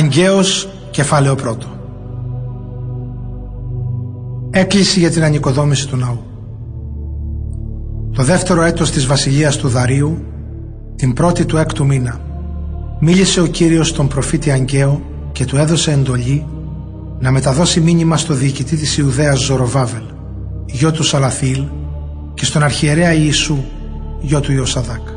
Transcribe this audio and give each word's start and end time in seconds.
Αγκαίος 0.00 0.68
κεφάλαιο 0.90 1.34
πρώτο. 1.34 1.66
Έκκληση 4.50 4.98
για 4.98 5.10
την 5.10 5.24
ανοικοδόμηση 5.24 5.88
του 5.88 5.96
ναού. 5.96 6.22
Το 8.12 8.22
δεύτερο 8.22 8.62
έτος 8.62 8.90
της 8.90 9.06
βασιλείας 9.06 9.56
του 9.56 9.68
Δαρίου 9.68 10.24
την 10.96 11.12
πρώτη 11.12 11.44
του 11.44 11.56
έκτου 11.56 11.86
μήνα 11.86 12.20
μίλησε 13.00 13.40
ο 13.40 13.46
Κύριος 13.46 13.88
στον 13.88 14.08
προφήτη 14.08 14.50
Αγκαίο 14.50 15.02
και 15.32 15.44
του 15.44 15.56
έδωσε 15.56 15.92
εντολή 15.92 16.46
να 17.18 17.30
μεταδώσει 17.30 17.80
μήνυμα 17.80 18.16
στο 18.16 18.34
διοικητή 18.34 18.76
της 18.76 18.98
Ιουδαίας 18.98 19.38
Ζωροβάβελ 19.38 20.04
γιο 20.66 20.92
του 20.92 21.02
Σαλαθήλ 21.02 21.64
και 22.34 22.44
στον 22.44 22.62
αρχιερέα 22.62 23.12
Ιησού 23.12 23.58
γιο 24.20 24.40
του 24.40 24.52
Ιωσαδάκ. 24.52 25.08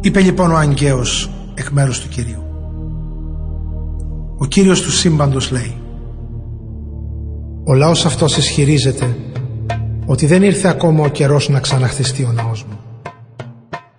Είπε 0.00 0.20
λοιπόν 0.20 0.50
ο 0.50 0.56
Αγκαίος 0.56 1.30
εκ 1.54 1.68
μέρους 1.68 2.00
του 2.00 2.08
Κυρίου 2.08 2.49
ο 4.42 4.46
Κύριος 4.46 4.82
του 4.82 4.90
σύμπαντος 4.90 5.50
λέει 5.50 5.74
Ο 7.64 7.74
λαός 7.74 8.06
αυτός 8.06 8.36
ισχυρίζεται 8.36 9.16
ότι 10.06 10.26
δεν 10.26 10.42
ήρθε 10.42 10.68
ακόμα 10.68 11.04
ο 11.04 11.08
καιρός 11.08 11.48
να 11.48 11.60
ξαναχτιστεί 11.60 12.24
ο 12.24 12.32
ναός 12.32 12.64
μου. 12.64 12.78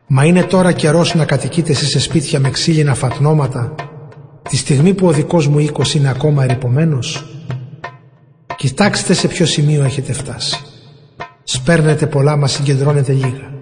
Μα 0.07 0.25
είναι 0.25 0.43
τώρα 0.43 0.71
καιρός 0.71 1.15
να 1.15 1.25
κατοικείτε 1.25 1.71
εσείς 1.71 1.89
σε 1.89 1.99
σπίτια 1.99 2.39
με 2.39 2.49
ξύλινα 2.49 2.93
φατνώματα 2.93 3.75
τη 4.49 4.57
στιγμή 4.57 4.93
που 4.93 5.07
ο 5.07 5.11
δικός 5.11 5.47
μου 5.47 5.59
οίκος 5.59 5.93
είναι 5.93 6.09
ακόμα 6.09 6.43
ερυπωμένος. 6.43 7.25
Κοιτάξτε 8.55 9.13
σε 9.13 9.27
ποιο 9.27 9.45
σημείο 9.45 9.83
έχετε 9.83 10.13
φτάσει. 10.13 10.59
Σπέρνετε 11.43 12.07
πολλά 12.07 12.35
μα 12.35 12.47
συγκεντρώνετε 12.47 13.11
λίγα. 13.11 13.53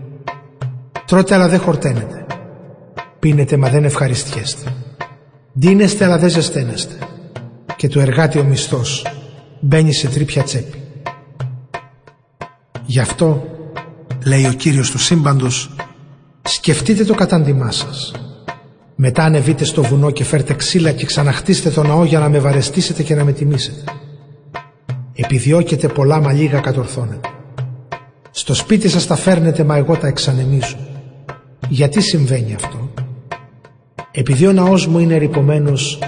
Τρώτε 1.06 1.34
αλλά 1.36 1.48
δεν 1.48 1.60
χορταίνετε. 1.60 2.26
Πίνετε 3.20 3.58
μα 3.58 3.70
δεν 3.70 3.84
ευχαριστιέστε. 3.84 4.74
Δίνεστε 5.54 6.06
αλλά 6.06 6.18
δεν 6.18 6.30
ζεσταίνεστε 6.30 6.96
και 7.76 7.88
του 7.88 8.00
εργάτη 8.00 8.40
ο 8.40 8.44
μισθός 8.44 9.06
μπαίνει 9.60 9.94
σε 9.94 10.08
τρύπια 10.08 10.44
τσέπη. 10.44 10.82
Γι' 12.86 13.00
αυτό, 13.00 13.44
λέει 14.26 14.46
ο 14.46 14.54
Κύριος 14.54 14.92
του 14.92 14.98
σύμπαντος, 14.98 15.76
σκεφτείτε 16.42 17.04
το 17.04 17.14
κατάντημά 17.14 17.72
σας. 17.72 18.12
Μετά 18.96 19.24
ανεβείτε 19.24 19.64
στο 19.64 19.84
βουνό 19.84 20.12
και 20.12 20.24
φέρτε 20.24 20.54
ξύλα 20.54 20.92
και 20.92 21.06
ξαναχτίστε 21.06 21.70
το 21.70 21.84
ναό 21.84 22.04
για 22.04 22.20
να 22.20 22.30
με 22.30 22.40
βαρεστήσετε 22.40 23.04
και 23.04 23.16
να 23.16 23.24
με 23.24 23.32
τιμήσετε. 23.32 23.84
Επιδιώκετε 25.14 25.88
πολλά 25.88 26.22
μα 26.22 26.34
λίγα 26.34 26.60
κατορθώνετε. 26.60 27.30
Στο 28.32 28.54
σπίτι 28.54 28.90
σας 28.90 29.08
τα 29.08 29.16
φέρνετε 29.16 29.64
μα 29.64 29.76
εγώ 29.76 29.96
τα 29.96 30.08
εξανεμίζω. 30.08 30.78
Γιατί 31.70 32.02
συμβαίνει 32.02 32.54
αυτό; 32.54 32.90
Επειδή 34.12 34.48
ο 34.48 34.52
ναός 34.52 34.88
μου 34.88 35.00
είναι 35.00 35.18
ρηπωμένος 35.18 36.00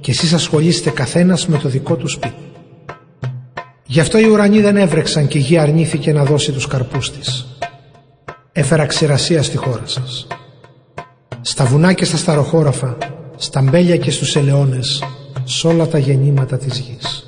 και 0.00 0.10
εσείς 0.10 0.32
ασχολείστε 0.32 0.90
καθένας 0.90 1.46
με 1.46 1.58
το 1.58 1.68
δικό 1.68 1.96
του 1.96 2.08
σπίτι. 2.08 2.34
Γι' 3.86 4.00
αυτό 4.00 4.18
οι 4.18 4.24
ουρανοί 4.24 4.60
δεν 4.60 4.76
έβρεξαν 4.76 5.26
και 5.26 5.38
η 5.38 5.40
γη 5.40 5.58
αρνήθηκε 5.58 6.12
να 6.12 6.24
δώσει 6.24 6.52
τους 6.52 6.66
καρπούς 6.66 7.10
της. 7.10 7.46
Έφερα 8.52 8.86
ξηρασία 8.86 9.42
στη 9.42 9.56
χώρα 9.56 9.86
σας. 9.86 10.26
Στα 11.40 11.64
βουνά 11.64 11.92
και 11.92 12.04
στα 12.04 12.16
σταροχώραφα, 12.16 12.96
στα 13.36 13.62
μπέλια 13.62 13.96
και 13.96 14.10
στους 14.10 14.36
ελαιώνες, 14.36 15.04
σ' 15.44 15.64
όλα 15.64 15.86
τα 15.86 15.98
γεννήματα 15.98 16.58
της 16.58 16.78
γης. 16.78 17.26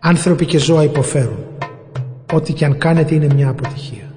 Άνθρωποι 0.00 0.46
και 0.46 0.58
ζώα 0.58 0.82
υποφέρουν. 0.82 1.44
Ό,τι 2.32 2.52
και 2.52 2.64
αν 2.64 2.78
κάνετε 2.78 3.14
είναι 3.14 3.34
μια 3.34 3.48
αποτυχία. 3.48 4.09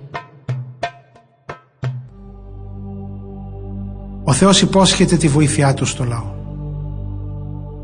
Ο 4.24 4.34
Θεός 4.34 4.62
υπόσχεται 4.62 5.16
τη 5.16 5.28
βοήθειά 5.28 5.74
του 5.74 5.86
στο 5.86 6.04
λαό. 6.04 6.32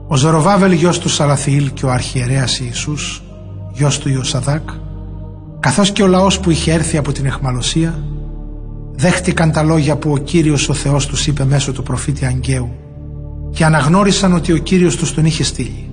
Ο 0.08 0.16
Ζωροβάβελ 0.16 0.72
γιος 0.72 1.00
του 1.00 1.10
Σαλαθιήλ 1.10 1.74
και 1.74 1.86
ο 1.86 1.92
αρχιερέας 1.92 2.60
Ιησούς, 2.60 3.24
γιος 3.74 4.00
του 4.00 4.10
Ιωσαδάκ, 4.10 4.70
καθώς 5.60 5.92
και 5.92 6.04
ο 6.04 6.08
λαός 6.08 6.40
που 6.40 6.50
είχε 6.50 6.74
έρθει 6.74 6.98
από 6.98 7.12
την 7.12 7.26
εχμαλωσία, 7.26 8.04
δέχτηκαν 8.96 9.52
τα 9.52 9.64
λόγια 9.64 9.96
που 9.96 10.12
ο 10.12 10.18
Κύριος 10.18 10.70
ο 10.70 10.74
Θεός 10.74 11.06
τους 11.06 11.28
είπε 11.28 11.46
μέσω 11.46 11.72
του 11.72 11.84
προφήτη 11.84 12.26
Αγγαίου 12.26 12.72
και 13.52 13.66
αναγνώρισαν 13.66 14.34
ότι 14.34 14.52
ο 14.52 14.58
Κύριος 14.58 14.96
τους 14.96 15.14
τον 15.14 15.26
είχε 15.26 15.44
στείλει. 15.44 15.90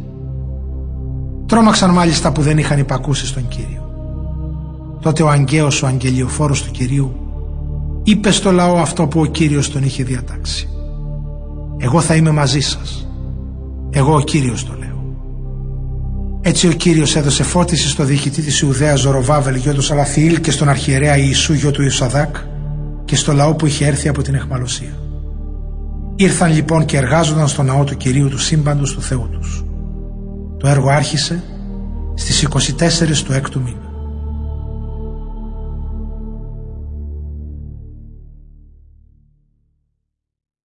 Τρόμαξαν 1.47 1.91
μάλιστα 1.91 2.33
που 2.33 2.43
δεν 2.43 2.59
είχαν 2.59 2.79
υπακούσει 2.79 3.27
στον 3.27 3.49
Κύριο. 3.49 3.91
Τότε 5.01 5.23
ο 5.23 5.29
Αγγαίος 5.29 5.83
ο 5.83 5.87
αγγελιοφόρος 5.87 6.63
του 6.63 6.71
Κυρίου 6.71 7.26
είπε 8.09 8.31
στο 8.31 8.51
λαό 8.51 8.77
αυτό 8.77 9.07
που 9.07 9.21
ο 9.21 9.25
Κύριος 9.25 9.71
τον 9.71 9.83
είχε 9.83 10.05
διατάξει. 10.05 10.69
Εγώ 11.79 12.01
θα 12.01 12.15
είμαι 12.15 12.31
μαζί 12.31 12.61
σας. 12.61 13.09
Εγώ 13.91 14.15
ο 14.15 14.21
Κύριος 14.21 14.65
το 14.65 14.75
λέω. 14.79 15.17
Έτσι 16.41 16.69
ο 16.69 16.73
Κύριος 16.73 17.17
έδωσε 17.17 17.43
φώτιση 17.43 17.89
στο 17.89 18.05
διοικητή 18.05 18.43
της 18.43 18.61
Ιουδαίας 18.61 19.01
Ζωροβάβελ 19.01 19.55
γιο 19.55 19.75
του 19.75 19.83
Σαλαθιήλ 19.83 20.41
και 20.41 20.51
στον 20.51 20.69
αρχιερέα 20.69 21.17
Ιησού 21.17 21.53
γιο 21.53 21.71
του 21.71 21.83
Ιωσαδάκ 21.83 22.37
και 23.05 23.17
στο 23.17 23.33
λαό 23.33 23.55
που 23.55 23.67
είχε 23.67 23.87
έρθει 23.87 24.09
από 24.09 24.23
την 24.23 24.35
εχμαλωσία. 24.35 24.99
Ήρθαν 26.17 26.53
λοιπόν 26.53 26.85
και 26.85 26.97
εργάζονταν 26.97 27.49
στο 27.49 27.63
ναό 27.63 27.85
του 27.85 27.97
Κυρίου 27.97 28.29
του 28.29 28.39
σύμπαντος 28.39 28.93
του 28.93 29.03
Θεού 29.03 29.29
τους. 29.33 29.65
Το 30.59 30.69
έργο 30.69 30.89
άρχισε 30.89 31.43
στις 32.15 32.49
24 32.51 33.23
του 33.25 33.33
έκτου 33.33 33.61
μήνα. 33.61 33.86